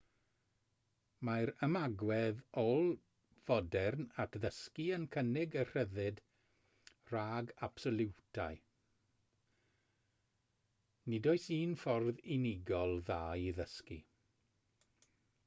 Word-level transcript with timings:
mae'r 1.27 1.49
ymagwedd 1.65 2.39
ôl-fodern 2.61 4.07
at 4.23 4.37
ddysgu 4.45 4.85
yn 4.95 5.03
cynnig 5.15 5.57
y 5.63 5.65
rhyddid 5.73 6.21
rhag 7.13 7.51
absoliwitau 7.69 8.59
nid 11.13 11.29
oes 11.35 11.45
un 11.59 11.75
ffordd 11.83 12.23
unigol 12.39 12.97
dda 13.11 13.21
i 13.51 13.53
ddysgu 13.61 13.99